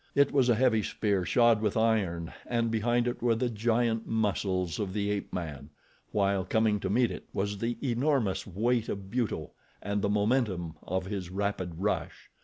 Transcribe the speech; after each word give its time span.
It 0.15 0.31
was 0.31 0.49
a 0.49 0.55
heavy 0.55 0.81
spear 0.81 1.25
shod 1.25 1.61
with 1.61 1.77
iron, 1.77 2.33
and 2.47 2.71
behind 2.71 3.07
it 3.07 3.21
were 3.21 3.35
the 3.35 3.51
giant 3.51 4.07
muscles 4.07 4.79
of 4.79 4.93
the 4.93 5.11
ape 5.11 5.31
man, 5.31 5.69
while 6.11 6.43
coming 6.43 6.79
to 6.79 6.89
meet 6.89 7.11
it 7.11 7.27
was 7.33 7.59
the 7.59 7.77
enormous 7.83 8.47
weight 8.47 8.89
of 8.89 9.11
Buto 9.11 9.51
and 9.79 10.01
the 10.01 10.09
momentum 10.09 10.73
of 10.81 11.05
his 11.05 11.29
rapid 11.29 11.73
rush. 11.77 12.31